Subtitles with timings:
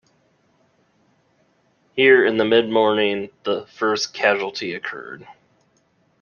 [1.95, 5.27] Here, in the midmorning, the first casualty occurred.